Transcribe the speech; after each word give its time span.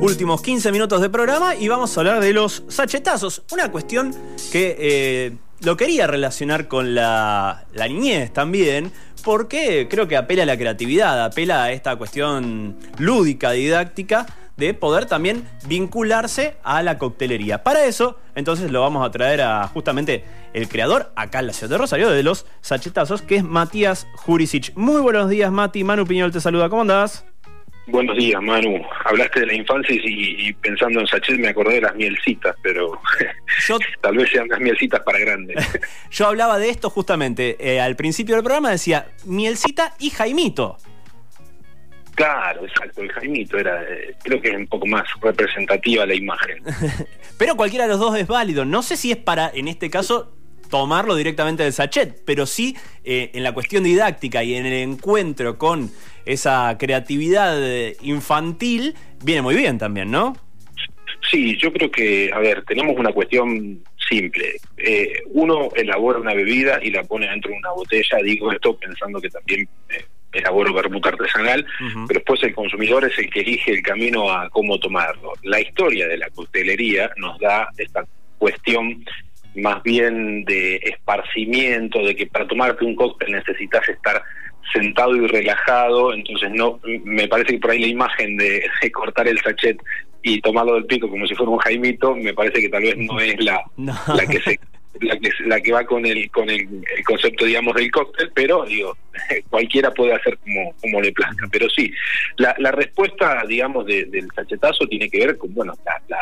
Últimos 0.00 0.40
15 0.40 0.72
minutos 0.72 1.02
de 1.02 1.10
programa 1.10 1.54
y 1.54 1.68
vamos 1.68 1.94
a 1.94 2.00
hablar 2.00 2.20
de 2.20 2.32
los 2.32 2.62
sachetazos. 2.68 3.42
Una 3.52 3.70
cuestión 3.70 4.14
que 4.50 4.74
eh, 4.78 5.36
lo 5.60 5.76
quería 5.76 6.06
relacionar 6.06 6.68
con 6.68 6.94
la, 6.94 7.66
la 7.74 7.86
niñez 7.86 8.32
también, 8.32 8.92
porque 9.22 9.88
creo 9.90 10.08
que 10.08 10.16
apela 10.16 10.44
a 10.44 10.46
la 10.46 10.56
creatividad, 10.56 11.22
apela 11.22 11.64
a 11.64 11.72
esta 11.72 11.96
cuestión 11.96 12.78
lúdica, 12.96 13.50
didáctica, 13.50 14.26
de 14.56 14.72
poder 14.72 15.04
también 15.04 15.46
vincularse 15.66 16.56
a 16.62 16.82
la 16.82 16.96
coctelería. 16.96 17.62
Para 17.62 17.84
eso, 17.84 18.18
entonces 18.34 18.70
lo 18.70 18.80
vamos 18.80 19.06
a 19.06 19.10
traer 19.10 19.42
a 19.42 19.68
justamente 19.68 20.24
el 20.54 20.66
creador, 20.68 21.12
acá 21.14 21.40
en 21.40 21.48
la 21.48 21.52
ciudad 21.52 21.72
de 21.72 21.78
Rosario, 21.78 22.08
de 22.08 22.22
los 22.22 22.46
sachetazos, 22.62 23.20
que 23.20 23.36
es 23.36 23.44
Matías 23.44 24.06
Jurisic. 24.16 24.72
Muy 24.76 25.02
buenos 25.02 25.28
días, 25.28 25.52
Mati. 25.52 25.84
Manu 25.84 26.06
Piñol 26.06 26.32
te 26.32 26.40
saluda. 26.40 26.70
¿Cómo 26.70 26.82
andás? 26.82 27.26
Buenos 27.90 28.16
días, 28.16 28.40
Manu. 28.40 28.80
Hablaste 29.04 29.40
de 29.40 29.46
la 29.46 29.54
infancia 29.54 29.94
y, 29.94 30.52
pensando 30.54 31.00
en 31.00 31.06
Sachet 31.06 31.38
me 31.38 31.48
acordé 31.48 31.74
de 31.74 31.80
las 31.80 31.94
mielcitas, 31.96 32.54
pero 32.62 33.00
tal 34.00 34.16
vez 34.16 34.30
sean 34.30 34.48
las 34.48 34.60
mielcitas 34.60 35.00
para 35.00 35.18
grandes. 35.18 35.56
Yo 36.10 36.28
hablaba 36.28 36.58
de 36.58 36.70
esto 36.70 36.88
justamente. 36.88 37.56
Eh, 37.58 37.80
al 37.80 37.96
principio 37.96 38.36
del 38.36 38.44
programa 38.44 38.70
decía 38.70 39.08
mielcita 39.24 39.94
y 39.98 40.10
Jaimito. 40.10 40.78
Claro, 42.14 42.64
exacto. 42.64 43.02
El 43.02 43.10
Jaimito 43.10 43.58
era, 43.58 43.82
eh, 43.82 44.14
creo 44.22 44.40
que 44.40 44.50
es 44.50 44.56
un 44.56 44.66
poco 44.68 44.86
más 44.86 45.04
representativa 45.20 46.06
la 46.06 46.14
imagen. 46.14 46.62
pero 47.38 47.56
cualquiera 47.56 47.86
de 47.86 47.90
los 47.90 47.98
dos 47.98 48.16
es 48.16 48.26
válido. 48.26 48.64
No 48.64 48.82
sé 48.82 48.96
si 48.96 49.10
es 49.10 49.16
para, 49.16 49.50
en 49.52 49.66
este 49.66 49.90
caso, 49.90 50.36
tomarlo 50.70 51.14
directamente 51.16 51.62
del 51.62 51.72
sachet, 51.72 52.22
pero 52.24 52.46
sí 52.46 52.76
eh, 53.04 53.30
en 53.34 53.42
la 53.42 53.52
cuestión 53.52 53.84
didáctica 53.84 54.42
y 54.44 54.54
en 54.54 54.66
el 54.66 54.72
encuentro 54.74 55.58
con 55.58 55.90
esa 56.24 56.76
creatividad 56.78 57.58
infantil, 58.02 58.94
viene 59.24 59.42
muy 59.42 59.56
bien 59.56 59.78
también, 59.78 60.10
¿no? 60.10 60.36
Sí, 61.28 61.56
yo 61.58 61.72
creo 61.72 61.90
que, 61.90 62.30
a 62.32 62.38
ver, 62.38 62.64
tenemos 62.64 62.96
una 62.96 63.12
cuestión 63.12 63.82
simple. 64.08 64.56
Eh, 64.76 65.22
uno 65.26 65.68
elabora 65.76 66.18
una 66.18 66.34
bebida 66.34 66.80
y 66.82 66.90
la 66.90 67.04
pone 67.04 67.28
dentro 67.28 67.50
de 67.50 67.58
una 67.58 67.70
botella, 67.70 68.18
digo 68.22 68.50
esto 68.52 68.76
pensando 68.76 69.20
que 69.20 69.28
también 69.28 69.68
eh, 69.90 70.04
elaboro 70.32 70.72
vermut 70.72 71.06
artesanal, 71.06 71.66
pero 72.06 72.20
después 72.20 72.42
el 72.42 72.54
consumidor 72.54 73.04
es 73.04 73.18
el 73.18 73.30
que 73.30 73.40
elige 73.40 73.72
el 73.72 73.82
camino 73.82 74.30
a 74.30 74.48
cómo 74.50 74.78
tomarlo. 74.78 75.32
La 75.42 75.60
historia 75.60 76.08
de 76.08 76.18
la 76.18 76.30
coctelería 76.30 77.10
nos 77.16 77.38
da 77.38 77.68
esta 77.76 78.04
cuestión 78.38 79.04
más 79.54 79.82
bien 79.82 80.44
de 80.44 80.76
esparcimiento, 80.76 82.04
de 82.04 82.14
que 82.14 82.26
para 82.26 82.46
tomarte 82.46 82.84
un 82.84 82.94
cóctel 82.94 83.32
necesitas 83.32 83.88
estar 83.88 84.22
sentado 84.72 85.16
y 85.16 85.26
relajado, 85.26 86.12
entonces 86.12 86.50
no 86.52 86.80
me 87.04 87.26
parece 87.28 87.52
que 87.52 87.58
por 87.58 87.70
ahí 87.70 87.80
la 87.80 87.86
imagen 87.86 88.36
de, 88.36 88.62
cortar 88.92 89.28
el 89.28 89.40
sachet 89.40 89.80
y 90.22 90.40
tomarlo 90.40 90.74
del 90.74 90.86
pico 90.86 91.08
como 91.08 91.26
si 91.26 91.34
fuera 91.34 91.50
un 91.50 91.58
jaimito, 91.58 92.14
me 92.14 92.34
parece 92.34 92.60
que 92.60 92.68
tal 92.68 92.82
vez 92.82 92.96
no 92.96 93.18
es 93.20 93.42
la, 93.42 93.62
la 93.76 94.26
que 94.26 94.40
se 94.40 94.60
la 95.00 95.16
que, 95.18 95.30
la 95.46 95.60
que 95.60 95.72
va 95.72 95.84
con 95.84 96.04
el 96.04 96.30
con 96.30 96.50
el, 96.50 96.68
concepto 97.06 97.44
digamos 97.44 97.74
del 97.76 97.90
cóctel 97.90 98.30
pero 98.34 98.64
digo 98.64 98.96
cualquiera 99.48 99.92
puede 99.92 100.12
hacer 100.12 100.36
como 100.38 100.74
como 100.80 101.00
le 101.00 101.12
plazca. 101.12 101.46
Pero 101.50 101.70
sí 101.70 101.92
la, 102.36 102.54
la 102.58 102.72
respuesta 102.72 103.44
digamos 103.48 103.86
del 103.86 104.28
sachetazo 104.34 104.86
tiene 104.88 105.08
que 105.08 105.26
ver 105.26 105.38
con 105.38 105.54
bueno 105.54 105.74
la, 105.86 106.02
la 106.08 106.18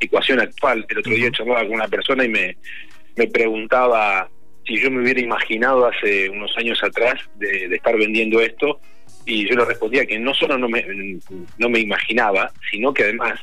ecuación 0.00 0.40
actual. 0.40 0.86
El 0.88 0.98
otro 0.98 1.12
día 1.12 1.30
charlaba 1.30 1.64
con 1.64 1.74
una 1.74 1.88
persona 1.88 2.24
y 2.24 2.28
me 2.28 2.56
me 3.18 3.26
preguntaba 3.26 4.30
si 4.64 4.78
yo 4.78 4.90
me 4.90 5.02
hubiera 5.02 5.20
imaginado 5.20 5.86
hace 5.86 6.30
unos 6.30 6.56
años 6.56 6.82
atrás 6.82 7.14
de, 7.36 7.74
estar 7.74 7.96
vendiendo 7.96 8.40
esto, 8.40 8.80
y 9.26 9.46
yo 9.46 9.56
le 9.56 9.64
respondía 9.64 10.06
que 10.06 10.18
no 10.18 10.32
solo 10.32 10.56
no 10.56 10.68
me, 10.68 10.84
no 11.58 11.68
me 11.68 11.80
imaginaba, 11.80 12.50
sino 12.70 12.94
que 12.94 13.04
además 13.04 13.40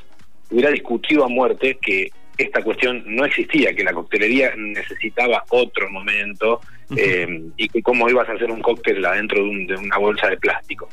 hubiera 0.50 0.72
discutido 0.72 1.26
a 1.26 1.28
muerte 1.28 1.78
que 1.82 2.10
esta 2.38 2.62
cuestión 2.64 3.04
no 3.06 3.26
existía, 3.26 3.74
que 3.74 3.84
la 3.84 3.94
coctelería 3.94 4.54
necesitaba 4.56 5.44
otro 5.50 5.90
momento 5.90 6.62
eh, 6.96 7.28
y 7.58 7.70
que 7.70 7.82
cómo 7.82 8.10
ibas 8.10 8.30
a 8.30 8.34
hacer 8.34 8.52
un 8.52 8.62
cóctel 8.62 9.04
adentro 9.06 9.44
de, 9.44 9.76
una 9.76 9.98
bolsa 9.98 10.30
de 10.30 10.38
plástico. 10.38 10.88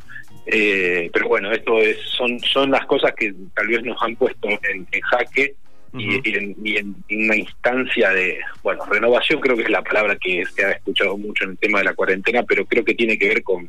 Eh, 0.46 1.08
pero 1.12 1.28
bueno, 1.28 1.52
esto 1.52 1.78
es, 1.78 1.98
son, 2.00 2.38
son 2.40 2.70
las 2.70 2.84
cosas 2.86 3.12
que 3.16 3.32
tal 3.54 3.68
vez 3.68 3.82
nos 3.84 4.00
han 4.02 4.16
puesto 4.16 4.48
en 4.48 4.86
jaque 5.02 5.54
y, 5.94 6.36
en, 6.36 6.96
una 7.10 7.36
instancia 7.36 8.10
de, 8.10 8.38
bueno, 8.62 8.84
renovación 8.86 9.40
creo 9.40 9.56
que 9.56 9.62
es 9.62 9.70
la 9.70 9.82
palabra 9.82 10.16
que 10.16 10.44
se 10.46 10.64
ha 10.64 10.70
escuchado 10.72 11.16
mucho 11.18 11.44
en 11.44 11.50
el 11.50 11.58
tema 11.58 11.78
de 11.80 11.84
la 11.86 11.94
cuarentena, 11.94 12.42
pero 12.42 12.64
creo 12.64 12.84
que 12.84 12.94
tiene 12.94 13.18
que 13.18 13.28
ver 13.28 13.42
con, 13.42 13.68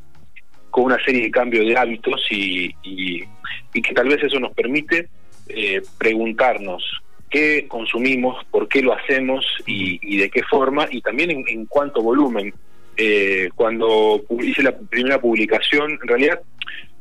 con 0.69 0.85
una 0.85 1.03
serie 1.03 1.23
de 1.23 1.31
cambios 1.31 1.65
de 1.65 1.77
hábitos 1.77 2.25
y, 2.31 2.73
y, 2.83 3.23
que 3.81 3.93
tal 3.93 4.07
vez 4.07 4.23
eso 4.23 4.39
nos 4.39 4.53
permite 4.53 5.09
eh, 5.49 5.81
preguntarnos 5.97 7.01
qué 7.29 7.65
consumimos, 7.67 8.43
por 8.45 8.67
qué 8.67 8.81
lo 8.81 8.93
hacemos 8.93 9.45
y, 9.65 10.17
de 10.17 10.29
qué 10.29 10.43
forma 10.43 10.87
y 10.89 11.01
también 11.01 11.31
en, 11.31 11.65
cuánto 11.65 12.01
volumen. 12.01 12.53
Eh, 12.97 13.49
cuando 13.55 14.23
hice 14.41 14.63
la 14.63 14.77
primera 14.77 15.19
publicación, 15.19 15.97
en 16.01 16.07
realidad 16.07 16.39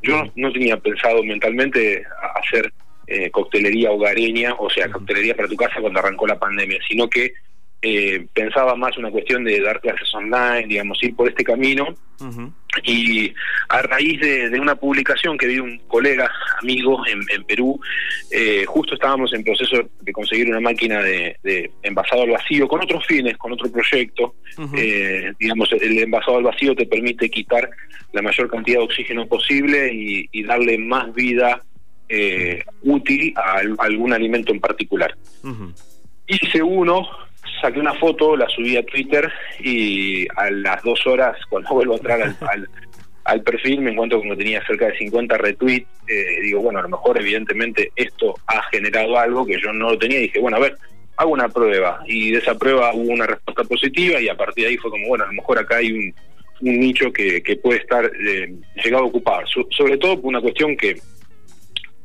yo 0.03 0.25
no 0.37 0.53
tenía 0.53 0.77
pensado 0.79 1.23
mentalmente 1.23 2.05
hacer 2.35 2.73
eh, 3.07 3.31
coctelería 3.31 3.91
hogareña, 3.91 4.55
o 4.59 4.71
sea, 4.71 4.91
coctelería 4.91 5.37
para 5.37 5.49
tu 5.49 5.57
casa 5.57 5.81
cuando 5.81 6.01
arrancó 6.01 6.27
la 6.27 6.39
pandemia, 6.39 6.79
sino 6.89 7.09
que 7.09 7.33
eh, 7.83 8.27
pensaba 8.33 8.77
más 8.77 8.97
una 8.97 9.11
cuestión 9.11 9.45
de 9.45 9.61
dar 9.61 9.81
clases 9.81 10.13
online, 10.15 10.67
digamos, 10.69 11.03
ir 11.03 11.15
por 11.15 11.29
este 11.29 11.45
camino. 11.45 11.95
Y 12.85 13.35
a 13.69 13.83
raíz 13.83 14.21
de, 14.21 14.61
una 14.61 14.77
publicación 14.77 15.37
que 15.37 15.49
vi 15.49 15.59
un 15.59 15.79
colega, 15.89 16.31
amigo 16.61 17.03
en, 17.07 17.45
Perú, 17.45 17.81
eh, 18.31 18.65
justo 18.65 18.95
estábamos 18.95 19.35
en 19.35 19.43
proceso 19.43 19.91
de 20.01 20.13
conseguir 20.13 20.49
una 20.49 20.61
máquina 20.61 21.03
de, 21.03 21.73
envasado 21.83 22.23
al 22.23 22.31
vacío 22.31 22.69
con 22.69 22.81
otros 22.81 23.05
fines, 23.07 23.37
con 23.37 23.53
otro 23.53 23.71
proyecto. 23.71 24.37
digamos, 25.39 25.73
el 25.73 25.99
envasado 25.99 26.39
al 26.39 26.45
vacío 26.45 26.77
te 26.77 26.87
permite 26.87 27.29
quitar 27.29 27.69
la 28.13 28.23
mayor 28.23 28.49
cantidad 28.49 28.79
de 28.79 28.85
oxígeno 28.85 29.27
posible 29.27 29.91
y 29.93 30.43
darle 30.45 30.79
más 30.79 31.13
vida 31.13 31.61
eh, 32.15 32.63
útil 32.83 33.33
a, 33.37 33.63
algún 33.79 34.13
alimento 34.13 34.53
en 34.53 34.61
particular. 34.61 35.17
Hice 36.27 36.63
uno, 36.63 37.09
saqué 37.63 37.81
una 37.81 37.95
foto, 37.95 38.37
la 38.37 38.49
subí 38.49 38.77
a 38.77 38.85
Twitter 38.85 39.33
y 39.61 40.27
a 40.37 40.51
las 40.51 40.83
dos 40.83 41.07
horas, 41.07 41.39
cuando 41.49 41.71
vuelvo 41.71 41.95
a 41.95 41.97
entrar 41.97 42.37
al, 43.25 43.43
perfil, 43.43 43.81
me 43.81 43.93
encuentro 43.93 44.21
que 44.21 44.37
tenía 44.37 44.65
cerca 44.67 44.87
de 44.89 44.99
50 44.99 45.39
retweets. 45.39 45.89
Eh, 46.09 46.41
digo, 46.43 46.61
bueno, 46.61 46.81
a 46.81 46.83
lo 46.83 46.91
mejor 46.91 47.19
evidentemente 47.19 47.91
esto 47.97 48.35
ha 48.47 48.63
generado 48.65 49.17
algo 49.17 49.47
que 49.47 49.59
yo 49.59 49.73
no 49.73 49.93
lo 49.93 49.99
tenía. 49.99 50.19
Dije, 50.19 50.41
bueno, 50.41 50.59
a 50.59 50.61
ver, 50.61 50.77
hago 51.17 51.31
una 51.31 51.49
prueba. 51.49 52.03
Y 52.07 52.33
de 52.33 52.39
esa 52.39 52.59
prueba 52.59 52.93
hubo 52.93 53.13
una 53.13 53.27
respuesta 53.27 53.65
positiva 53.65 54.21
y 54.21 54.29
a 54.29 54.37
partir 54.37 54.65
de 54.65 54.71
ahí 54.71 54.77
fue 54.77 54.91
como, 54.91 55.09
bueno, 55.09 55.25
a 55.25 55.29
lo 55.29 55.35
mejor 55.35 55.59
acá 55.59 55.77
hay 55.77 55.93
un, 55.93 56.15
nicho 56.61 57.13
que, 57.13 57.43
puede 57.63 57.81
estar 57.81 58.05
eh, 58.05 58.55
llegado 58.85 59.05
a 59.05 59.07
ocupar. 59.07 59.45
sobre 59.49 59.99
todo 59.99 60.21
por 60.21 60.29
una 60.29 60.41
cuestión 60.41 60.77
que 60.77 60.97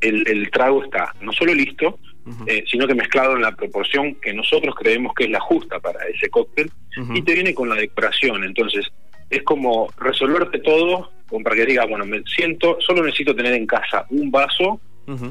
el, 0.00 0.50
trago 0.50 0.84
está 0.84 1.14
no 1.20 1.32
solo 1.32 1.54
listo, 1.54 1.98
eh, 2.46 2.64
sino 2.66 2.86
que 2.86 2.94
mezclado 2.94 3.36
en 3.36 3.42
la 3.42 3.52
proporción 3.52 4.14
que 4.16 4.32
nosotros 4.32 4.74
creemos 4.74 5.14
que 5.14 5.24
es 5.24 5.30
la 5.30 5.40
justa 5.40 5.78
para 5.80 6.06
ese 6.06 6.28
cóctel 6.28 6.70
y 7.14 7.22
te 7.22 7.34
viene 7.34 7.54
con 7.54 7.68
la 7.68 7.76
decoración. 7.76 8.42
Entonces, 8.44 8.86
es 9.30 9.42
como 9.42 9.88
resolverte 9.98 10.58
todo 10.58 11.10
con 11.28 11.42
para 11.42 11.56
que 11.56 11.66
diga, 11.66 11.84
bueno, 11.84 12.04
me 12.06 12.22
siento, 12.24 12.78
solo 12.80 13.04
necesito 13.04 13.34
tener 13.34 13.52
en 13.52 13.66
casa 13.66 14.06
un 14.10 14.30
vaso 14.30 14.80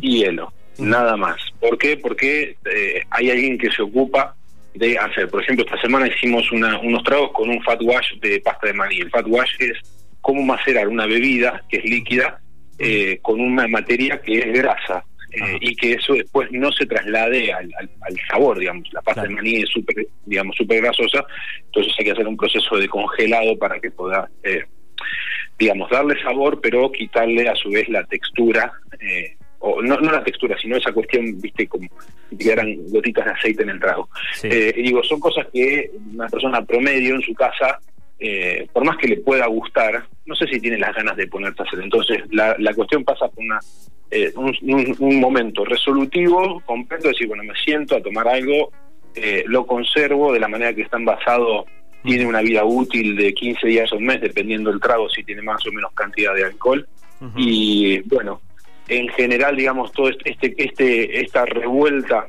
y 0.01 0.19
hielo, 0.19 0.53
nada 0.77 1.17
más. 1.17 1.37
¿Por 1.59 1.77
qué? 1.77 1.97
Porque 1.97 2.57
eh, 2.65 3.03
hay 3.09 3.31
alguien 3.31 3.57
que 3.57 3.71
se 3.71 3.81
ocupa 3.81 4.35
de 4.73 4.97
hacer. 4.97 5.29
Por 5.29 5.43
ejemplo, 5.43 5.65
esta 5.65 5.79
semana 5.81 6.07
hicimos 6.07 6.51
una, 6.51 6.79
unos 6.79 7.03
tragos 7.03 7.31
con 7.31 7.49
un 7.49 7.61
fat 7.63 7.81
wash 7.81 8.13
de 8.21 8.39
pasta 8.41 8.67
de 8.67 8.73
maní. 8.73 8.99
El 8.99 9.09
fat 9.09 9.25
wash 9.27 9.51
es 9.59 9.77
cómo 10.21 10.43
macerar 10.43 10.87
una 10.87 11.05
bebida 11.05 11.63
que 11.69 11.77
es 11.77 11.85
líquida 11.85 12.39
eh, 12.79 13.19
con 13.21 13.39
una 13.39 13.67
materia 13.67 14.21
que 14.21 14.39
es 14.39 14.53
grasa 14.53 15.03
eh, 15.37 15.57
y 15.61 15.75
que 15.75 15.93
eso 15.93 16.13
después 16.13 16.51
no 16.51 16.71
se 16.71 16.85
traslade 16.85 17.53
al, 17.53 17.69
sabor, 18.29 18.59
digamos. 18.59 18.87
La 18.93 19.01
pasta 19.01 19.23
de 19.23 19.29
maní 19.29 19.57
es 19.57 19.69
súper, 19.69 20.07
digamos, 20.25 20.55
súper 20.55 20.81
grasosa, 20.81 21.25
entonces 21.65 21.93
hay 21.97 22.05
que 22.05 22.11
hacer 22.11 22.27
un 22.27 22.37
proceso 22.37 22.77
de 22.77 22.87
congelado 22.87 23.57
para 23.57 23.79
que 23.79 23.91
pueda, 23.91 24.29
eh, 24.43 24.63
digamos, 25.57 25.89
darle 25.89 26.21
sabor, 26.21 26.59
pero 26.61 26.91
quitarle 26.91 27.47
a 27.47 27.55
su 27.55 27.69
vez 27.69 27.87
la 27.89 28.03
textura, 28.05 28.71
o 29.59 29.81
no, 29.81 29.97
no 29.97 30.11
la 30.11 30.23
textura, 30.23 30.55
sino 30.59 30.77
esa 30.77 30.91
cuestión, 30.91 31.39
viste, 31.41 31.67
como 31.67 31.87
si 32.29 32.37
quedaran 32.37 32.75
gotitas 32.89 33.25
de 33.25 33.31
aceite 33.31 33.63
en 33.63 33.69
el 33.69 33.79
trago. 33.79 34.09
y 34.43 34.81
digo, 34.81 35.03
son 35.03 35.19
cosas 35.19 35.47
que 35.51 35.91
una 36.13 36.27
persona 36.27 36.63
promedio 36.63 37.15
en 37.15 37.21
su 37.21 37.33
casa 37.33 37.79
eh, 38.19 38.67
por 38.73 38.83
más 38.83 38.97
que 38.97 39.07
le 39.07 39.17
pueda 39.17 39.45
gustar, 39.45 40.07
no 40.25 40.35
sé 40.35 40.47
si 40.47 40.59
tiene 40.59 40.79
las 40.79 40.95
ganas 40.95 41.15
de 41.15 41.27
ponerse 41.27 41.61
a 41.61 41.65
hacer. 41.65 41.79
Entonces, 41.81 42.23
la, 42.31 42.55
la 42.57 42.73
cuestión 42.73 43.03
pasa 43.03 43.27
por 43.27 43.43
una, 43.43 43.59
eh, 44.09 44.31
un, 44.35 45.19
momento 45.19 45.65
resolutivo, 45.65 46.61
completo, 46.65 47.03
de 47.03 47.09
decir, 47.09 47.27
bueno, 47.27 47.43
me 47.43 47.55
siento 47.55 47.95
a 47.95 48.01
tomar 48.01 48.27
algo, 48.27 48.71
eh, 49.15 49.43
lo 49.47 49.65
conservo 49.65 50.31
de 50.31 50.39
la 50.39 50.47
manera 50.47 50.73
que 50.73 50.83
está 50.83 50.97
envasado, 50.97 51.65
tiene 52.03 52.25
una 52.25 52.41
vida 52.41 52.63
útil 52.63 53.17
de 53.17 53.33
15 53.33 53.67
días 53.67 53.91
o 53.91 53.97
un 53.97 54.05
mes, 54.05 54.21
dependiendo 54.21 54.69
del 54.69 54.79
trago, 54.79 55.09
si 55.09 55.23
tiene 55.23 55.41
más 55.41 55.65
o 55.67 55.71
menos 55.71 55.91
cantidad 55.93 56.33
de 56.33 56.45
alcohol. 56.45 56.87
Y 57.35 57.99
bueno, 58.01 58.41
en 58.87 59.07
general, 59.09 59.55
digamos, 59.55 59.91
todo 59.91 60.09
este, 60.09 60.53
este, 60.55 61.21
esta 61.21 61.45
revuelta 61.45 62.27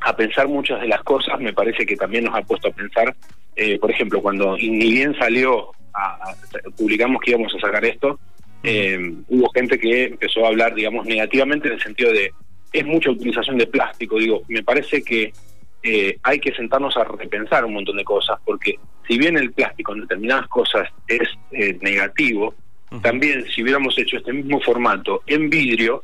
a 0.00 0.16
pensar 0.16 0.48
muchas 0.48 0.80
de 0.80 0.88
las 0.88 1.02
cosas, 1.02 1.40
me 1.40 1.52
parece 1.52 1.86
que 1.86 1.96
también 1.96 2.24
nos 2.24 2.34
ha 2.34 2.42
puesto 2.42 2.68
a 2.68 2.72
pensar, 2.72 3.14
eh, 3.56 3.78
por 3.78 3.90
ejemplo, 3.90 4.20
cuando 4.20 4.56
ni 4.56 4.90
bien 4.90 5.14
salió, 5.18 5.70
publicamos 6.76 7.20
que 7.22 7.30
íbamos 7.30 7.54
a 7.54 7.60
sacar 7.60 7.84
esto, 7.84 8.18
eh, 8.62 9.14
hubo 9.28 9.50
gente 9.50 9.78
que 9.78 10.04
empezó 10.04 10.44
a 10.44 10.48
hablar, 10.48 10.74
digamos, 10.74 11.06
negativamente 11.06 11.68
en 11.68 11.74
el 11.74 11.80
sentido 11.82 12.12
de 12.12 12.32
es 12.72 12.86
mucha 12.86 13.10
utilización 13.10 13.58
de 13.58 13.66
plástico. 13.66 14.18
Digo, 14.18 14.42
me 14.48 14.62
parece 14.62 15.02
que 15.02 15.32
eh, 15.82 16.18
hay 16.22 16.38
que 16.38 16.54
sentarnos 16.54 16.96
a 16.96 17.04
repensar 17.04 17.64
un 17.64 17.74
montón 17.74 17.96
de 17.96 18.04
cosas, 18.04 18.38
porque 18.44 18.78
si 19.08 19.18
bien 19.18 19.36
el 19.36 19.52
plástico 19.52 19.92
en 19.92 20.02
determinadas 20.02 20.46
cosas 20.48 20.88
es 21.08 21.28
negativo, 21.80 22.54
también 23.02 23.44
si 23.50 23.62
hubiéramos 23.62 23.96
hecho 23.98 24.16
este 24.16 24.32
mismo 24.32 24.60
formato 24.60 25.22
en 25.26 25.48
vidrio, 25.48 26.02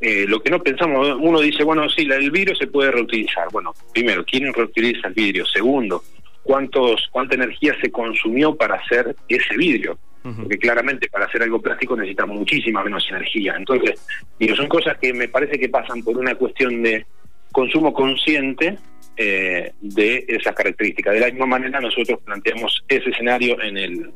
eh, 0.00 0.24
lo 0.26 0.42
que 0.42 0.50
no 0.50 0.60
pensamos, 0.60 1.16
uno 1.20 1.38
dice, 1.38 1.62
bueno, 1.62 1.88
sí, 1.88 2.02
el 2.10 2.30
vidrio 2.32 2.56
se 2.56 2.66
puede 2.66 2.90
reutilizar. 2.90 3.48
Bueno, 3.52 3.72
primero, 3.92 4.24
¿quién 4.24 4.52
reutiliza 4.52 5.06
el 5.06 5.14
vidrio? 5.14 5.46
Segundo, 5.46 6.02
¿cuántos, 6.42 7.08
¿cuánta 7.12 7.36
energía 7.36 7.76
se 7.80 7.92
consumió 7.92 8.56
para 8.56 8.74
hacer 8.74 9.14
ese 9.28 9.56
vidrio? 9.56 9.96
Porque 10.22 10.56
claramente 10.58 11.08
para 11.08 11.26
hacer 11.26 11.42
algo 11.42 11.60
plástico 11.60 11.96
necesita 11.96 12.26
muchísima 12.26 12.84
menos 12.84 13.04
energía. 13.10 13.54
Entonces, 13.56 14.06
digo, 14.38 14.54
son 14.54 14.68
cosas 14.68 14.96
que 14.98 15.12
me 15.12 15.26
parece 15.26 15.58
que 15.58 15.68
pasan 15.68 16.02
por 16.02 16.16
una 16.16 16.36
cuestión 16.36 16.82
de 16.82 17.04
consumo 17.50 17.92
consciente 17.92 18.78
eh, 19.16 19.72
de 19.80 20.24
esas 20.28 20.54
características. 20.54 21.14
De 21.14 21.20
la 21.20 21.26
misma 21.26 21.46
manera, 21.46 21.80
nosotros 21.80 22.20
planteamos 22.24 22.84
ese 22.88 23.10
escenario 23.10 23.60
en 23.60 23.76
el, 23.76 24.10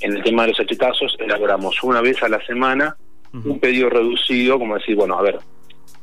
en 0.00 0.16
el 0.16 0.22
tema 0.22 0.42
de 0.42 0.48
los 0.50 0.60
achetazos, 0.60 1.16
elaboramos 1.18 1.82
una 1.82 2.00
vez 2.00 2.22
a 2.22 2.28
la 2.28 2.44
semana 2.44 2.96
un 3.32 3.60
pedido 3.60 3.90
reducido, 3.90 4.58
como 4.58 4.76
decir, 4.76 4.96
bueno, 4.96 5.18
a 5.18 5.22
ver, 5.22 5.38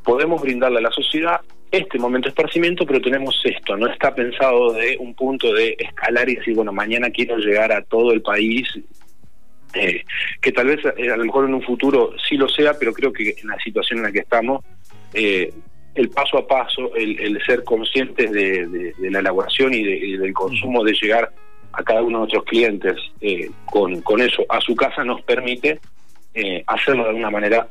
podemos 0.03 0.41
brindarle 0.41 0.77
a 0.77 0.81
la 0.81 0.91
sociedad 0.91 1.41
este 1.71 1.97
momento 1.97 2.27
de 2.27 2.29
esparcimiento, 2.29 2.85
pero 2.85 3.01
tenemos 3.01 3.39
esto, 3.43 3.75
no 3.75 3.87
está 3.87 4.13
pensado 4.13 4.73
de 4.73 4.97
un 4.99 5.13
punto 5.15 5.51
de 5.53 5.75
escalar 5.79 6.29
y 6.29 6.35
decir, 6.35 6.55
bueno, 6.55 6.71
mañana 6.71 7.09
quiero 7.09 7.37
llegar 7.37 7.71
a 7.71 7.81
todo 7.81 8.11
el 8.11 8.21
país, 8.21 8.67
eh, 9.75 10.03
que 10.41 10.51
tal 10.51 10.67
vez 10.67 10.79
eh, 10.97 11.11
a 11.11 11.17
lo 11.17 11.25
mejor 11.25 11.45
en 11.45 11.53
un 11.53 11.61
futuro 11.61 12.13
sí 12.27 12.37
lo 12.37 12.49
sea, 12.49 12.77
pero 12.77 12.93
creo 12.93 13.13
que 13.13 13.35
en 13.41 13.47
la 13.47 13.57
situación 13.59 13.99
en 13.99 14.03
la 14.05 14.11
que 14.11 14.19
estamos, 14.19 14.63
eh, 15.13 15.53
el 15.93 16.09
paso 16.09 16.37
a 16.37 16.47
paso, 16.47 16.93
el, 16.95 17.39
ser 17.45 17.63
conscientes 17.63 18.31
de, 18.31 18.93
la 18.99 19.19
elaboración 19.19 19.73
y, 19.73 20.17
del 20.17 20.33
consumo, 20.33 20.83
de 20.83 20.93
llegar 20.93 21.31
a 21.71 21.83
cada 21.83 22.01
uno 22.01 22.17
de 22.17 22.33
nuestros 22.33 22.43
clientes 22.45 22.95
con, 23.65 24.01
con 24.01 24.19
eso 24.19 24.45
a 24.49 24.59
su 24.59 24.75
casa, 24.75 25.05
nos 25.05 25.21
permite 25.21 25.79
eh, 26.37 26.65
hacerlo 26.67 27.03
de 27.03 27.09
alguna 27.09 27.29
manera 27.29 27.65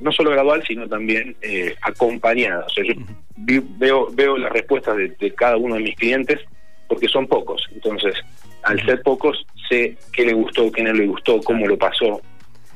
no 0.00 0.10
solo 0.12 0.30
gradual, 0.30 0.64
sino 0.66 0.88
también 0.88 1.36
eh, 1.42 1.74
acompañada. 1.82 2.64
O 2.64 2.68
sea, 2.70 2.84
yo 2.84 2.94
veo, 3.76 4.08
veo 4.10 4.38
las 4.38 4.50
respuestas 4.50 4.96
de, 4.96 5.34
cada 5.34 5.58
uno 5.58 5.74
de 5.74 5.82
mis 5.82 5.96
clientes 5.96 6.40
porque 6.88 7.06
son 7.06 7.26
pocos. 7.26 7.68
Entonces, 7.70 8.14
al 8.62 8.84
ser 8.84 9.02
pocos, 9.02 9.46
sé 9.68 9.96
qué 10.12 10.24
le 10.24 10.32
gustó, 10.32 10.70
qué 10.70 10.82
no 10.82 10.92
le 10.92 11.06
gustó, 11.06 11.40
cómo 11.40 11.66
lo 11.66 11.76
pasó. 11.76 12.20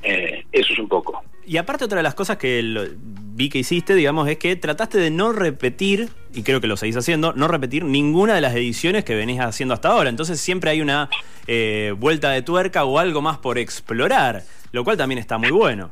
Eh, 0.03 0.45
eso 0.53 0.73
es 0.73 0.79
un 0.79 0.89
poco. 0.89 1.23
Y 1.45 1.59
aparte 1.59 1.85
otra 1.85 1.99
de 1.99 2.03
las 2.03 2.15
cosas 2.15 2.39
que 2.39 2.91
vi 2.99 3.49
que 3.49 3.59
hiciste, 3.59 3.95
digamos, 3.95 4.29
es 4.29 4.37
que 4.39 4.57
trataste 4.57 4.99
de 4.99 5.11
no 5.11 5.33
repetir, 5.33 6.09
y 6.35 6.43
creo 6.43 6.61
que 6.61 6.67
lo 6.67 6.77
seguís 6.77 6.97
haciendo, 6.97 7.33
no 7.35 7.47
repetir 7.47 7.85
ninguna 7.85 8.35
de 8.35 8.41
las 8.41 8.55
ediciones 8.55 9.05
que 9.05 9.15
venís 9.15 9.41
haciendo 9.41 9.75
hasta 9.75 9.91
ahora. 9.91 10.11
Entonces 10.11 10.41
siempre 10.41 10.71
hay 10.71 10.81
una 10.81 11.09
vuelta 11.99 12.31
de 12.31 12.43
tuerca 12.43 12.85
o 12.85 12.99
algo 12.99 13.23
más 13.23 13.39
por 13.39 13.59
explorar 13.59 14.43
lo 14.77 14.85
cual 14.85 14.99
también 14.99 15.19
está 15.19 15.39
muy 15.39 15.51
bueno. 15.51 15.91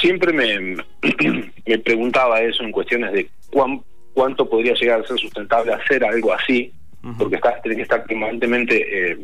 Siempre 0.00 0.32
me, 0.32 0.76
me 1.66 1.78
preguntaba 1.78 2.40
eso 2.40 2.62
en 2.62 2.70
cuestiones 2.70 3.12
de 3.12 3.28
cuán, 3.50 3.82
cuánto 4.14 4.48
podría 4.48 4.74
llegar 4.74 5.00
a 5.00 5.06
ser 5.06 5.18
sustentable 5.18 5.72
hacer 5.72 6.04
algo 6.04 6.32
así, 6.32 6.72
porque 7.18 7.36
estás, 7.36 7.62
tenés 7.62 7.76
que 7.76 7.82
estar 7.82 8.04
permanentemente 8.04 9.12
eh, 9.12 9.18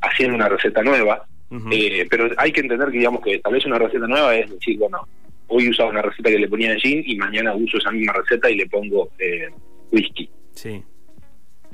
haciendo 0.00 0.36
una 0.36 0.48
receta 0.48 0.82
nueva, 0.82 1.26
eh, 1.70 2.06
pero 2.10 2.28
hay 2.36 2.52
que 2.52 2.60
entender 2.60 2.90
que 2.90 2.98
digamos 2.98 3.22
que 3.22 3.38
tal 3.38 3.52
vez 3.52 3.64
una 3.66 3.78
receta 3.78 4.06
nueva 4.06 4.34
es 4.36 4.50
decir, 4.50 4.78
bueno, 4.78 5.06
hoy 5.48 5.68
usaba 5.68 5.90
una 5.90 6.02
receta 6.02 6.30
que 6.30 6.38
le 6.38 6.48
ponía 6.48 6.76
gin 6.76 7.02
y 7.06 7.16
mañana 7.16 7.54
uso 7.54 7.78
esa 7.78 7.90
misma 7.90 8.12
receta 8.12 8.50
y 8.50 8.56
le 8.56 8.66
pongo 8.66 9.10
eh, 9.18 9.48
whisky. 9.90 10.28
Sí. 10.52 10.82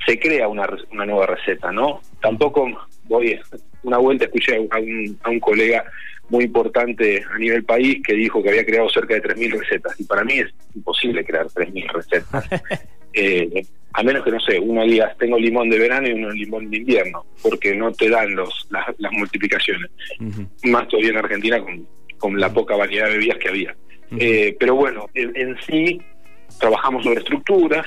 Se 0.05 0.19
crea 0.19 0.47
una, 0.47 0.67
una 0.91 1.05
nueva 1.05 1.25
receta, 1.25 1.71
¿no? 1.71 2.01
Tampoco 2.21 2.67
voy 3.05 3.39
una 3.83 3.97
vuelta 3.97 4.25
escuché 4.25 4.55
a 4.55 4.59
un, 4.59 5.17
a 5.23 5.29
un 5.29 5.39
colega 5.39 5.85
muy 6.29 6.45
importante 6.45 7.23
a 7.31 7.37
nivel 7.37 7.63
país 7.63 8.01
que 8.03 8.13
dijo 8.13 8.41
que 8.41 8.49
había 8.49 8.65
creado 8.65 8.89
cerca 8.89 9.13
de 9.13 9.23
3.000 9.23 9.59
recetas. 9.59 9.99
Y 9.99 10.05
para 10.05 10.23
mí 10.23 10.39
es 10.39 10.53
imposible 10.73 11.23
crear 11.23 11.45
3.000 11.47 11.91
recetas. 11.91 12.49
eh, 13.13 13.65
a 13.97 14.03
menos 14.03 14.25
que, 14.25 14.31
no 14.31 14.39
sé, 14.41 14.59
uno 14.59 14.83
diga, 14.83 15.15
tengo 15.17 15.39
limón 15.39 15.69
de 15.69 15.79
verano 15.79 16.07
y 16.07 16.11
uno 16.11 16.29
limón 16.31 16.69
de 16.69 16.77
invierno, 16.77 17.25
porque 17.41 17.73
no 17.73 17.91
te 17.93 18.09
dan 18.09 18.35
los 18.35 18.67
las, 18.69 19.11
multiplicaciones. 19.13 19.89
Más 20.63 20.87
todavía 20.89 21.11
en 21.11 21.17
Argentina 21.17 21.61
con, 21.61 21.87
con 22.17 22.39
la 22.39 22.51
poca 22.51 22.75
variedad 22.75 23.07
de 23.07 23.13
bebidas 23.13 23.37
que 23.37 23.47
había. 23.47 23.75
eh, 24.19 24.55
pero 24.59 24.75
bueno, 24.75 25.09
en, 25.13 25.31
en, 25.35 25.57
sí 25.61 26.01
trabajamos 26.59 27.03
sobre 27.03 27.19
estructuras, 27.19 27.85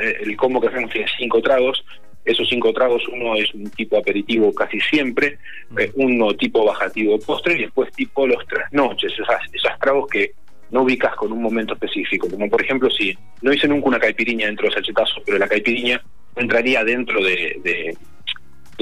eh, 0.00 0.16
el 0.20 0.36
combo 0.36 0.60
que 0.60 0.68
hacemos 0.68 0.90
tiene 0.90 1.08
cinco 1.18 1.40
tragos, 1.40 1.82
esos 2.26 2.48
cinco 2.48 2.72
tragos, 2.74 3.02
uno 3.08 3.34
es 3.36 3.52
un 3.54 3.70
tipo 3.70 3.96
aperitivo 3.96 4.52
casi 4.52 4.78
siempre, 4.80 5.38
eh, 5.78 5.90
uno 5.94 6.34
tipo 6.34 6.66
bajativo 6.66 7.18
postre 7.20 7.54
y 7.54 7.62
después 7.62 7.90
tipo 7.92 8.26
los 8.26 8.46
trasnoches, 8.46 9.12
esas, 9.12 9.40
esos 9.52 9.78
tragos 9.80 10.06
que 10.08 10.32
no 10.70 10.82
ubicas 10.82 11.14
con 11.16 11.32
un 11.32 11.42
momento 11.42 11.74
específico. 11.74 12.28
Como 12.28 12.48
por 12.48 12.62
ejemplo, 12.62 12.90
si 12.90 13.16
no 13.42 13.52
hice 13.52 13.68
nunca 13.68 13.88
una 13.88 13.98
caipiriña 13.98 14.46
dentro 14.46 14.68
de 14.68 14.74
sachetazos, 14.74 15.22
pero 15.24 15.38
la 15.38 15.48
caipiriña 15.48 16.02
entraría 16.34 16.84
dentro 16.84 17.22
de, 17.22 17.60
de, 17.62 17.96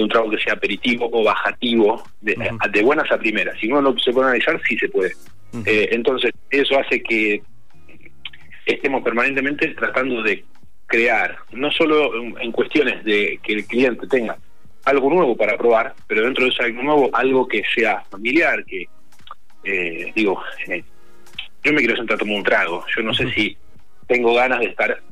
un 0.02 0.08
trago 0.08 0.30
que 0.30 0.38
sea 0.38 0.54
aperitivo 0.54 1.08
o 1.12 1.22
bajativo, 1.22 2.02
de, 2.20 2.36
de 2.70 2.82
buenas 2.82 3.10
a 3.12 3.18
primeras. 3.18 3.58
Si 3.58 3.68
uno 3.68 3.80
no 3.80 3.98
se 3.98 4.12
puede 4.12 4.28
analizar, 4.28 4.60
sí 4.66 4.76
se 4.76 4.88
puede. 4.88 5.12
Eh, 5.66 5.90
entonces, 5.92 6.32
eso 6.50 6.78
hace 6.78 7.00
que 7.02 7.42
estemos 8.66 9.02
permanentemente 9.02 9.68
tratando 9.68 10.22
de 10.22 10.44
crear, 10.86 11.36
no 11.52 11.70
solo 11.70 12.12
en 12.40 12.52
cuestiones 12.52 13.04
de 13.04 13.38
que 13.42 13.52
el 13.54 13.66
cliente 13.66 14.06
tenga 14.06 14.36
algo 14.84 15.10
nuevo 15.10 15.36
para 15.36 15.56
probar, 15.56 15.94
pero 16.06 16.24
dentro 16.24 16.44
de 16.44 16.50
ese 16.50 16.62
algo 16.62 16.82
nuevo, 16.82 17.10
algo 17.12 17.48
que 17.48 17.62
sea 17.74 18.02
familiar, 18.10 18.64
que, 18.64 18.86
eh, 19.64 20.12
digo, 20.14 20.42
eh, 20.68 20.84
yo 21.64 21.72
me 21.72 21.78
quiero 21.78 21.96
sentar 21.96 22.16
a 22.16 22.18
tomar 22.18 22.36
un 22.36 22.42
trago, 22.42 22.84
yo 22.94 23.02
no 23.02 23.14
sé 23.14 23.30
si 23.32 23.56
tengo 24.06 24.34
ganas 24.34 24.60
de 24.60 24.66
estar 24.66 25.02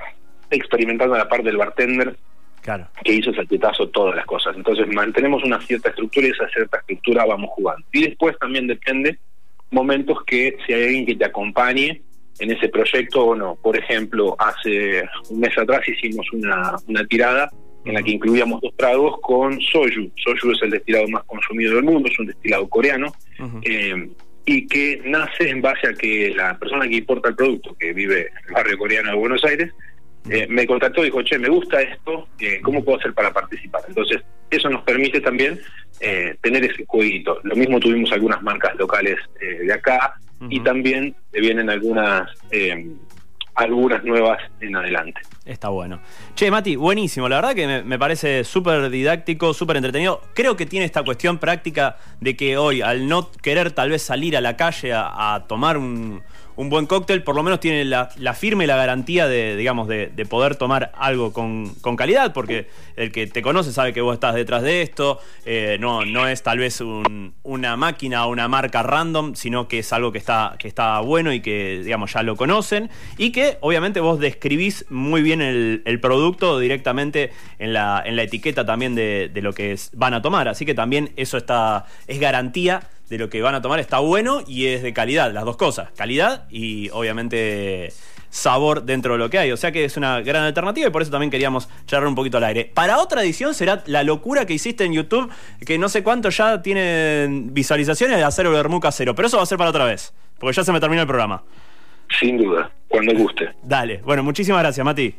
experimentando 0.51 1.17
la 1.17 1.29
parte 1.29 1.47
del 1.47 1.57
bartender 1.57 2.17
claro. 2.61 2.87
que 3.03 3.15
hizo 3.15 3.31
ese 3.31 3.47
tetazo 3.47 3.89
todas 3.89 4.15
las 4.15 4.27
cosas. 4.27 4.55
Entonces 4.57 4.87
mantenemos 4.89 5.43
una 5.45 5.61
cierta 5.63 5.89
estructura 5.89 6.27
y 6.27 6.31
esa 6.31 6.49
cierta 6.49 6.79
estructura 6.79 7.25
vamos 7.25 7.51
jugando. 7.51 7.85
Y 7.93 8.03
después 8.03 8.39
también 8.39 8.67
depende 8.67 9.19
momentos 9.71 10.19
que 10.27 10.57
si 10.67 10.75
hay 10.75 10.85
alguien 10.85 11.07
que 11.07 11.17
te 11.17 11.25
acompañe 11.25 12.03
en 12.39 12.51
ese 12.51 12.69
proyecto 12.69 13.25
o 13.25 13.35
no. 13.35 13.57
Por 13.57 13.77
ejemplo, 13.77 14.37
hace 14.39 15.05
un 15.31 15.41
mes 15.41 15.57
atrás 15.57 15.89
hicimos 15.89 16.31
una, 16.33 16.77
una 16.87 17.07
tirada 17.07 17.51
en 17.85 17.95
la 17.95 18.03
que 18.03 18.13
incluíamos 18.13 18.61
dos 18.61 18.75
tragos 18.77 19.19
con 19.21 19.61
soju. 19.61 20.11
Soju 20.17 20.53
es 20.53 20.63
el 20.63 20.71
destilado 20.71 21.09
más 21.09 21.25
consumido 21.25 21.75
del 21.75 21.85
mundo, 21.85 22.09
es 22.09 22.19
un 22.19 22.27
destilado 22.27 22.69
coreano, 22.69 23.13
eh, 23.63 24.09
y 24.45 24.67
que 24.67 25.01
nace 25.05 25.51
en 25.51 25.63
base 25.63 25.89
a 25.89 25.95
que 25.95 26.33
la 26.35 26.59
persona 26.59 26.89
que 26.89 26.97
importa 26.97 27.29
el 27.29 27.37
producto, 27.37 27.77
que 27.79 27.93
vive 27.93 28.29
en 28.29 28.49
el 28.49 28.53
barrio 28.53 28.79
coreano 28.79 29.11
de 29.11 29.17
Buenos 29.17 29.45
Aires, 29.45 29.73
eh, 30.29 30.47
me 30.49 30.67
contactó 30.67 31.03
y 31.03 31.07
dijo, 31.07 31.23
che, 31.23 31.39
me 31.39 31.49
gusta 31.49 31.81
esto, 31.83 32.29
eh, 32.39 32.61
¿cómo 32.63 32.85
puedo 32.85 32.99
hacer 32.99 33.13
para 33.13 33.33
participar? 33.33 33.83
Entonces, 33.89 34.23
eso 34.51 34.69
nos 34.69 34.83
permite 34.83 35.21
también 35.21 35.61
tener 36.41 36.65
ese 36.65 36.85
jueguito. 36.85 37.39
Lo 37.45 37.55
mismo 37.55 37.79
tuvimos 37.79 38.11
algunas 38.11 38.43
marcas 38.43 38.75
locales 38.75 39.17
de 39.39 39.73
acá, 39.73 40.17
y 40.49 40.61
también 40.61 41.15
vienen 41.33 41.71
algunas 41.71 42.29
eh, 42.51 42.87
algunas 43.55 44.03
nuevas 44.05 44.39
en 44.61 44.77
adelante. 44.77 45.21
Está 45.45 45.69
bueno. 45.69 46.01
Che, 46.35 46.51
Mati, 46.51 46.77
buenísimo. 46.77 47.29
La 47.29 47.37
verdad 47.37 47.55
que 47.55 47.83
me, 47.83 47.99
parece 47.99 48.45
súper 48.45 48.91
didáctico, 48.91 49.53
súper 49.53 49.77
entretenido. 49.77 50.21
Creo 50.35 50.57
que 50.57 50.67
tiene 50.67 50.87
esta 50.87 51.03
cuestión 51.03 51.39
práctica 51.39 51.97
de 52.21 52.37
que 52.37 52.57
hoy, 52.57 52.81
al 52.81 53.09
no 53.09 53.31
querer 53.31 53.73
tal 53.73 53.91
vez 53.91 54.03
salir 54.03 54.37
a 54.37 54.41
la 54.41 54.57
calle 54.57 54.93
a 54.95 55.45
tomar 55.49 55.77
un, 55.77 56.23
un 56.63 56.71
buen 56.71 56.87
cóctel, 56.87 57.23
por 57.25 57.35
lo 57.35 57.43
menos 57.43 57.61
tiene 57.61 57.85
la, 57.85 58.09
firme 58.35 58.67
la 58.67 58.77
garantía 58.77 59.27
de, 59.27 59.57
digamos, 59.57 59.89
de, 59.89 60.27
poder 60.31 60.57
tomar 60.57 60.93
algo 60.97 61.33
con, 61.33 61.75
calidad, 61.97 62.33
porque 62.33 62.69
el 62.97 63.11
que 63.13 63.27
te 63.27 63.43
conoce 63.43 63.73
sabe 63.73 63.93
que 63.93 64.01
vos 64.01 64.15
estás 64.15 64.35
detrás 64.35 64.63
de 64.63 64.81
esto, 64.83 65.19
eh, 65.45 65.77
no, 65.81 66.05
no 66.05 66.27
es 66.29 66.43
tal 66.43 66.59
vez 66.59 66.83
una 67.43 67.77
máquina 67.77 68.27
o 68.27 68.31
una 68.31 68.49
marca 68.49 68.83
random, 68.83 69.35
sino 69.35 69.67
que 69.69 69.81
es 69.81 69.93
algo 69.93 70.13
que 70.13 70.19
está, 70.19 70.55
que 70.59 70.69
está 70.69 71.01
bueno 71.01 71.33
y 71.33 71.41
que, 71.41 71.83
digamos, 71.85 72.13
ya 72.13 72.23
lo 72.23 72.37
conocen, 72.37 72.91
y 73.19 73.33
que 73.33 73.59
obviamente 73.61 74.01
vos 74.01 74.21
describís 74.21 74.87
muy 74.89 75.23
bien 75.23 75.43
el, 75.43 75.83
producto 76.01 76.59
directamente 76.59 77.33
en 77.59 77.73
la, 77.73 78.03
en 78.05 78.17
la 78.17 78.23
etiqueta 78.23 78.65
también 78.65 78.95
de, 78.95 79.31
lo 79.43 79.53
que 79.53 79.77
van 79.93 80.15
a 80.15 80.23
tomar, 80.23 80.47
así 80.49 80.65
que 80.65 80.75
también 80.75 81.11
eso 81.17 81.37
está, 81.37 81.87
es 82.07 82.21
garantía 82.21 82.89
de 83.13 83.19
lo 83.19 83.29
que 83.29 83.43
van 83.43 83.55
a 83.55 83.61
tomar 83.61 83.79
está 83.79 83.99
bueno 83.99 84.41
y 84.47 84.69
es 84.69 84.83
de 84.83 84.95
calidad, 84.95 85.31
las 85.33 85.45
dos 85.45 85.59
cosas, 85.59 85.91
calidad 85.95 86.47
y 86.51 86.89
obviamente 86.91 87.93
sabor 88.31 88.85
dentro 88.85 89.13
de 89.13 89.19
lo 89.19 89.29
que 89.29 89.39
hay. 89.39 89.53
O 89.53 89.57
sea 89.59 89.71
que 89.71 89.85
es 89.85 89.99
una 89.99 90.23
gran 90.23 90.45
alternativa 90.45 90.89
y 90.89 90.91
por 90.91 91.03
eso 91.03 91.11
también 91.11 91.31
queríamos 91.31 91.69
charlar 91.85 92.09
un 92.09 92.15
poquito 92.15 92.39
al 92.39 92.45
aire. 92.45 92.71
Para 92.73 93.01
otra 93.01 93.23
edición 93.23 93.53
será 93.53 93.83
la 93.85 94.03
locura 94.03 94.47
que 94.47 94.55
hiciste 94.55 94.85
en 94.85 94.95
YouTube, 94.95 95.31
que 95.67 95.77
no 95.77 95.91
sé 95.91 96.03
cuánto 96.03 96.31
ya 96.31 96.63
tienen 96.63 97.53
visualizaciones 97.53 98.17
de 98.17 98.25
hacer 98.25 98.47
el 98.47 98.53
vermú 98.53 98.81
casero, 98.81 99.15
pero 99.15 99.29
eso 99.29 99.37
va 99.37 99.43
a 99.43 99.47
ser 99.47 99.59
para 99.59 99.69
otra 99.69 99.85
vez, 99.85 100.15
porque 100.39 100.57
ya 100.57 100.65
se 100.65 100.73
me 100.73 100.81
terminó 100.81 101.03
el 101.03 101.09
programa. 101.09 101.43
Sin 102.19 102.39
duda, 102.39 102.71
cuando 102.89 103.15
guste. 103.15 103.51
Dale, 103.63 104.01
bueno, 104.03 104.23
muchísimas 104.23 104.63
gracias, 104.63 104.83
Mati. 104.87 105.15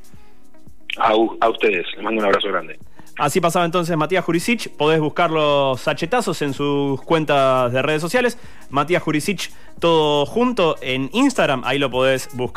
A, 0.97 1.09
a 1.09 1.49
ustedes, 1.49 1.85
les 1.93 2.03
mando 2.03 2.21
un 2.21 2.25
abrazo 2.25 2.47
grande. 2.47 2.79
Así 3.17 3.39
pasaba 3.39 3.65
entonces 3.65 3.95
Matías 3.95 4.25
Jurisic. 4.25 4.69
Podés 4.69 4.99
buscar 4.99 5.29
los 5.29 5.79
sachetazos 5.81 6.41
en 6.41 6.53
sus 6.53 7.01
cuentas 7.01 7.71
de 7.71 7.81
redes 7.81 8.01
sociales. 8.01 8.37
Matías 8.69 9.03
Jurisic, 9.03 9.51
todo 9.79 10.25
junto 10.25 10.77
en 10.81 11.09
Instagram. 11.13 11.61
Ahí 11.65 11.77
lo 11.77 11.91
podés 11.91 12.29
buscar. 12.33 12.51